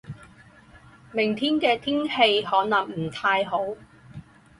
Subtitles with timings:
[1.11, 3.59] 明天的天气可能不太好。